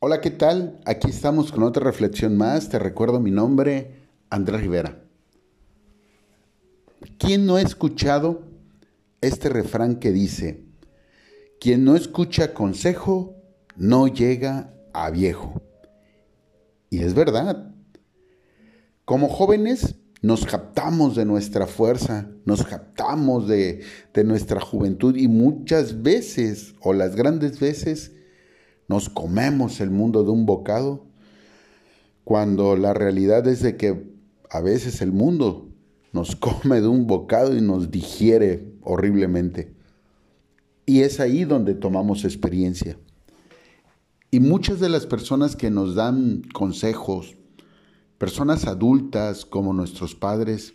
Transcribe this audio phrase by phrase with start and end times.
[0.00, 0.78] Hola, ¿qué tal?
[0.84, 2.68] Aquí estamos con otra reflexión más.
[2.68, 3.96] Te recuerdo mi nombre,
[4.30, 5.02] Andrés Rivera.
[7.18, 8.44] ¿Quién no ha escuchado
[9.20, 10.62] este refrán que dice,
[11.58, 13.34] quien no escucha consejo
[13.74, 15.60] no llega a viejo?
[16.90, 17.74] Y es verdad.
[19.04, 23.80] Como jóvenes nos captamos de nuestra fuerza, nos captamos de,
[24.14, 28.12] de nuestra juventud y muchas veces, o las grandes veces,
[28.88, 31.06] nos comemos el mundo de un bocado,
[32.24, 34.10] cuando la realidad es de que
[34.50, 35.68] a veces el mundo
[36.12, 39.74] nos come de un bocado y nos digiere horriblemente.
[40.86, 42.98] Y es ahí donde tomamos experiencia.
[44.30, 47.36] Y muchas de las personas que nos dan consejos,
[48.18, 50.74] personas adultas como nuestros padres,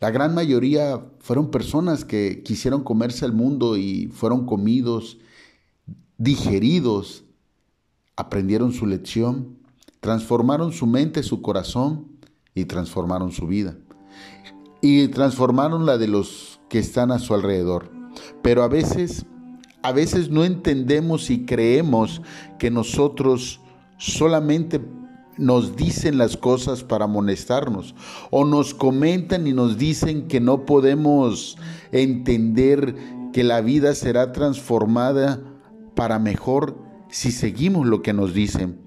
[0.00, 5.18] la gran mayoría fueron personas que quisieron comerse el mundo y fueron comidos
[6.18, 7.24] digeridos,
[8.18, 9.56] aprendieron su lección,
[10.00, 12.08] transformaron su mente, su corazón
[12.52, 13.76] y transformaron su vida.
[14.82, 17.92] Y transformaron la de los que están a su alrededor.
[18.42, 19.24] Pero a veces,
[19.82, 22.20] a veces no entendemos y creemos
[22.58, 23.60] que nosotros
[23.98, 24.80] solamente
[25.36, 27.94] nos dicen las cosas para amonestarnos
[28.32, 31.56] o nos comentan y nos dicen que no podemos
[31.92, 32.96] entender
[33.32, 35.40] que la vida será transformada
[35.94, 38.80] para mejor si seguimos lo que nos dicen.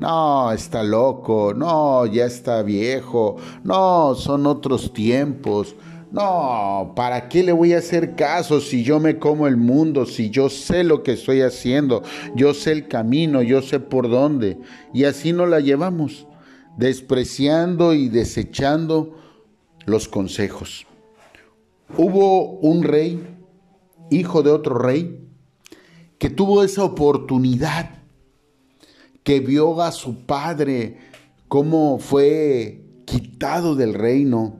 [0.00, 5.74] No, está loco, no, ya está viejo, no, son otros tiempos.
[6.12, 10.30] No, ¿para qué le voy a hacer caso si yo me como el mundo, si
[10.30, 12.02] yo sé lo que estoy haciendo,
[12.34, 14.58] yo sé el camino, yo sé por dónde?
[14.94, 16.26] Y así no la llevamos,
[16.76, 19.16] despreciando y desechando
[19.84, 20.86] los consejos.
[21.96, 23.26] Hubo un rey,
[24.10, 25.25] hijo de otro rey,
[26.18, 27.90] que tuvo esa oportunidad,
[29.22, 30.98] que vio a su padre
[31.48, 34.56] cómo fue quitado del reino,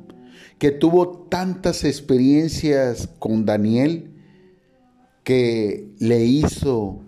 [0.59, 4.13] que tuvo tantas experiencias con Daniel
[5.25, 7.01] que le hizo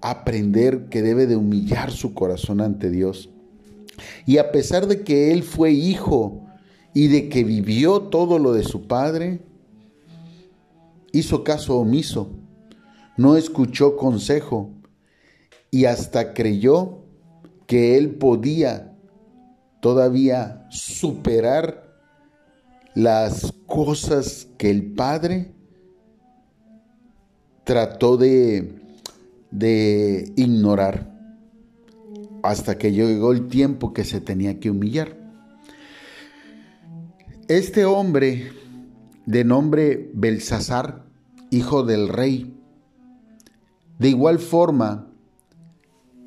[0.00, 3.30] aprender que debe de humillar su corazón ante Dios.
[4.26, 6.46] Y a pesar de que él fue hijo
[6.94, 9.40] y de que vivió todo lo de su padre,
[11.12, 12.30] hizo caso omiso
[13.16, 14.70] no escuchó consejo
[15.70, 16.98] y hasta creyó
[17.66, 18.96] que él podía
[19.80, 21.86] todavía superar
[22.94, 25.52] las cosas que el Padre
[27.64, 28.80] trató de,
[29.50, 31.12] de ignorar
[32.42, 35.16] hasta que llegó el tiempo que se tenía que humillar.
[37.48, 38.52] Este hombre
[39.26, 41.04] de nombre Belsasar,
[41.50, 42.55] hijo del rey,
[43.98, 45.10] de igual forma,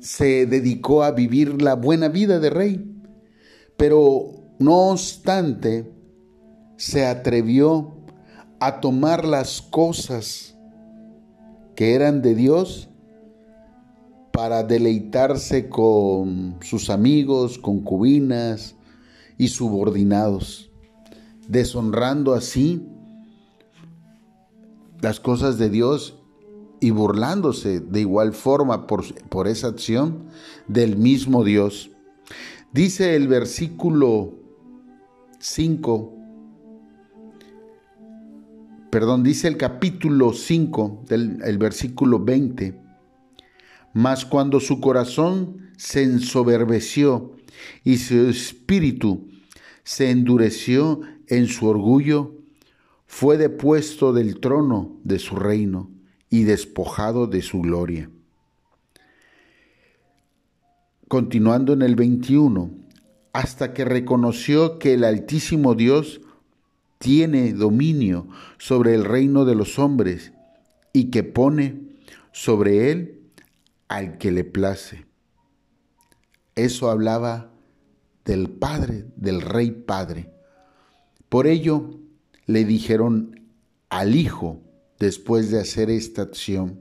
[0.00, 3.02] se dedicó a vivir la buena vida de rey,
[3.76, 5.92] pero no obstante,
[6.76, 7.94] se atrevió
[8.58, 10.56] a tomar las cosas
[11.74, 12.88] que eran de Dios
[14.32, 18.76] para deleitarse con sus amigos, concubinas
[19.38, 20.70] y subordinados,
[21.48, 22.86] deshonrando así
[25.00, 26.19] las cosas de Dios
[26.80, 30.24] y burlándose de igual forma por, por esa acción
[30.66, 31.90] del mismo Dios.
[32.72, 34.34] Dice el versículo
[35.38, 36.14] 5,
[38.90, 42.80] perdón, dice el capítulo 5 del el versículo 20,
[43.92, 47.36] mas cuando su corazón se ensoberbeció
[47.84, 49.28] y su espíritu
[49.82, 52.36] se endureció en su orgullo,
[53.06, 55.90] fue depuesto del trono de su reino
[56.30, 58.08] y despojado de su gloria.
[61.08, 62.70] Continuando en el 21,
[63.32, 66.20] hasta que reconoció que el Altísimo Dios
[66.98, 70.32] tiene dominio sobre el reino de los hombres
[70.92, 71.80] y que pone
[72.32, 73.20] sobre él
[73.88, 75.06] al que le place.
[76.54, 77.50] Eso hablaba
[78.24, 80.30] del Padre, del Rey Padre.
[81.28, 81.98] Por ello
[82.46, 83.40] le dijeron
[83.88, 84.60] al Hijo,
[85.00, 86.78] después de hacer esta acción.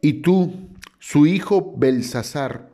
[0.00, 0.52] Y tú,
[0.98, 2.70] su hijo Belsasar,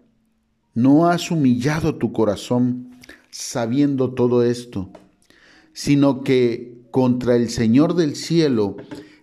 [0.74, 3.00] no has humillado tu corazón
[3.30, 4.90] sabiendo todo esto,
[5.72, 8.76] sino que contra el Señor del cielo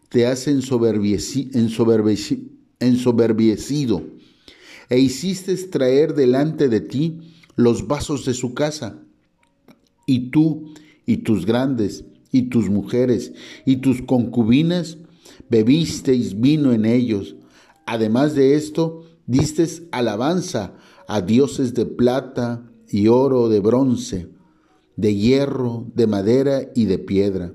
[0.10, 1.52] te has ensoberbiecido
[4.90, 8.98] e hiciste traer delante de ti los vasos de su casa,
[10.08, 10.74] y tú
[11.06, 13.34] y tus grandes y tus mujeres
[13.66, 14.98] y tus concubinas,
[15.50, 17.36] bebisteis vino en ellos,
[17.92, 20.76] Además de esto, diste alabanza
[21.10, 24.30] a dioses de plata y oro, de bronce,
[24.96, 27.54] de hierro, de madera y de piedra,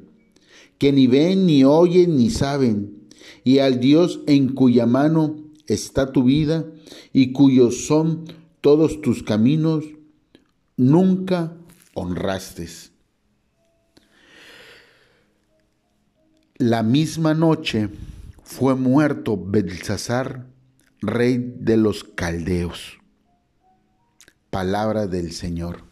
[0.76, 3.08] que ni ven, ni oyen, ni saben,
[3.44, 5.36] y al Dios en cuya mano
[5.68, 6.66] está tu vida
[7.14, 8.24] y cuyos son
[8.60, 9.84] todos tus caminos,
[10.76, 11.56] nunca
[11.94, 12.68] honraste.
[16.58, 17.90] La misma noche
[18.42, 20.46] fue muerto Belsasar,
[21.02, 22.96] rey de los caldeos.
[24.48, 25.82] Palabra del Señor.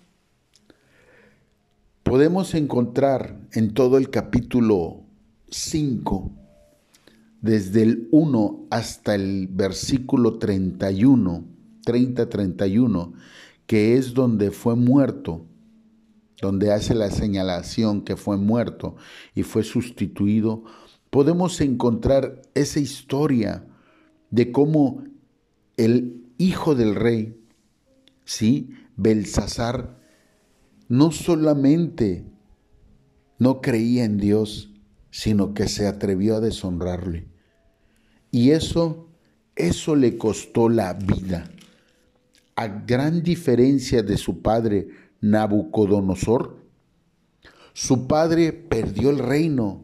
[2.02, 5.02] Podemos encontrar en todo el capítulo
[5.50, 6.30] 5,
[7.42, 11.44] desde el 1 hasta el versículo 31,
[11.84, 13.12] 30-31,
[13.66, 15.44] que es donde fue muerto,
[16.40, 18.96] donde hace la señalación que fue muerto
[19.34, 20.64] y fue sustituido,
[21.10, 23.64] podemos encontrar esa historia
[24.30, 25.04] de cómo
[25.76, 27.40] el hijo del rey,
[28.24, 28.70] ¿sí?
[28.96, 30.00] Belsasar,
[30.88, 32.24] no solamente
[33.38, 34.70] no creía en Dios,
[35.10, 37.28] sino que se atrevió a deshonrarle.
[38.30, 39.08] Y eso,
[39.54, 41.48] eso le costó la vida.
[42.56, 44.88] A gran diferencia de su padre
[45.24, 46.58] Nabucodonosor,
[47.72, 49.82] su padre perdió el reino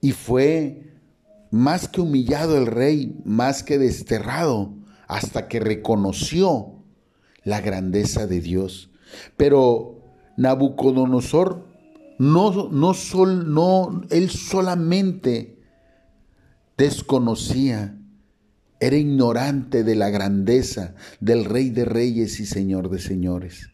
[0.00, 0.92] y fue
[1.50, 4.74] más que humillado el rey, más que desterrado,
[5.08, 6.84] hasta que reconoció
[7.42, 8.90] la grandeza de Dios.
[9.36, 10.04] Pero
[10.36, 11.66] Nabucodonosor
[12.20, 15.58] no, no, sol, no, él solamente
[16.78, 17.98] desconocía,
[18.78, 23.71] era ignorante de la grandeza del Rey de Reyes y Señor de Señores.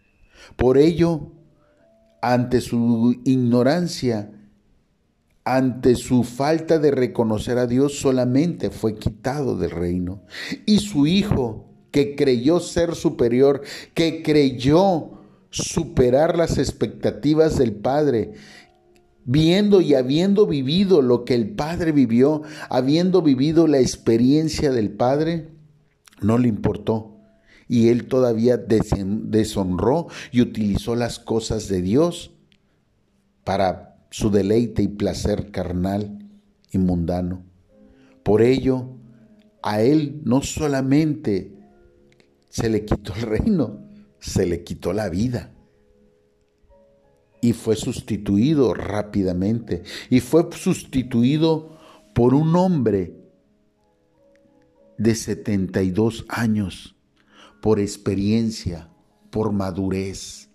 [0.56, 1.32] Por ello,
[2.20, 4.30] ante su ignorancia,
[5.44, 10.22] ante su falta de reconocer a Dios, solamente fue quitado del reino.
[10.66, 13.62] Y su hijo, que creyó ser superior,
[13.94, 15.12] que creyó
[15.50, 18.32] superar las expectativas del Padre,
[19.24, 25.48] viendo y habiendo vivido lo que el Padre vivió, habiendo vivido la experiencia del Padre,
[26.20, 27.17] no le importó.
[27.68, 32.32] Y él todavía deshonró y utilizó las cosas de Dios
[33.44, 36.18] para su deleite y placer carnal
[36.70, 37.44] y mundano.
[38.22, 38.86] Por ello,
[39.62, 41.52] a él no solamente
[42.48, 43.78] se le quitó el reino,
[44.18, 45.52] se le quitó la vida.
[47.40, 49.82] Y fue sustituido rápidamente.
[50.10, 51.78] Y fue sustituido
[52.14, 53.14] por un hombre
[54.96, 56.96] de 72 años,
[57.60, 58.88] por experiencia,
[59.30, 60.48] por madurez.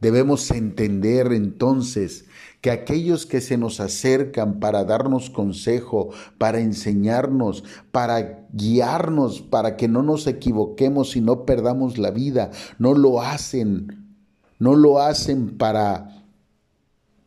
[0.00, 2.24] Debemos entender entonces
[2.62, 9.88] que aquellos que se nos acercan para darnos consejo, para enseñarnos, para guiarnos, para que
[9.88, 14.16] no nos equivoquemos y no perdamos la vida, no lo hacen,
[14.58, 16.24] no lo hacen para,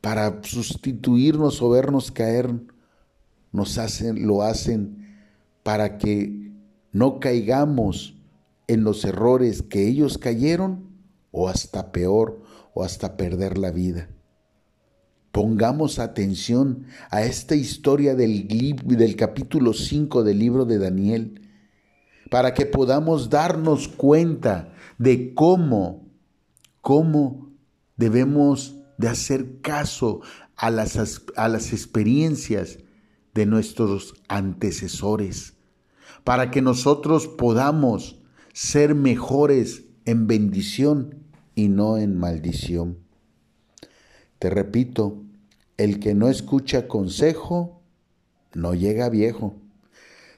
[0.01, 2.55] para sustituirnos o vernos caer,
[3.51, 5.19] nos hacen, lo hacen
[5.61, 6.51] para que
[6.91, 8.12] no caigamos
[8.67, 10.89] en los errores que ellos cayeron
[11.31, 12.41] o hasta peor
[12.73, 14.09] o hasta perder la vida.
[15.31, 18.47] Pongamos atención a esta historia del,
[18.85, 21.41] del capítulo 5 del libro de Daniel
[22.29, 26.07] para que podamos darnos cuenta de cómo,
[26.81, 27.51] cómo
[27.97, 30.21] debemos de hacer caso
[30.55, 32.79] a las, a las experiencias
[33.33, 35.55] de nuestros antecesores,
[36.23, 38.22] para que nosotros podamos
[38.53, 41.15] ser mejores en bendición
[41.55, 42.99] y no en maldición.
[44.39, 45.23] Te repito,
[45.77, 47.81] el que no escucha consejo
[48.53, 49.55] no llega viejo.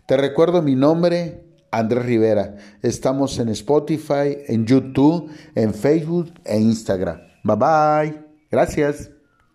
[0.08, 2.58] Te recuerdo mi nombre, Andrés Rivera.
[2.82, 7.20] Estamos en Spotify, en YouTube, en Facebook e Instagram.
[7.44, 8.26] Bye bye.
[8.50, 9.15] Gracias.